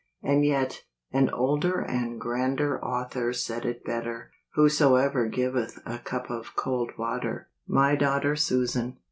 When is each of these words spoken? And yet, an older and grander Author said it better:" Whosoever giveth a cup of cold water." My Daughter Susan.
And 0.23 0.43
yet, 0.43 0.81
an 1.11 1.29
older 1.29 1.79
and 1.79 2.19
grander 2.19 2.83
Author 2.83 3.33
said 3.33 3.65
it 3.67 3.85
better:" 3.85 4.31
Whosoever 4.55 5.27
giveth 5.27 5.77
a 5.85 5.99
cup 5.99 6.31
of 6.31 6.55
cold 6.55 6.93
water." 6.97 7.49
My 7.67 7.95
Daughter 7.95 8.35
Susan. 8.35 8.97